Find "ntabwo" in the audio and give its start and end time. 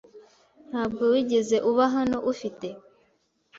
0.69-1.01